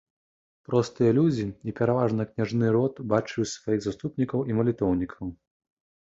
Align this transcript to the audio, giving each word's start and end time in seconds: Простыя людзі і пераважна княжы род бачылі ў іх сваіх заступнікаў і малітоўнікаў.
Простыя 0.67 1.11
людзі 1.17 1.43
і 1.71 1.73
пераважна 1.79 2.25
княжы 2.29 2.71
род 2.75 2.93
бачылі 3.13 3.33
ў 3.33 3.45
іх 3.49 3.51
сваіх 3.57 3.79
заступнікаў 3.87 4.39
і 4.53 4.57
малітоўнікаў. 4.61 5.25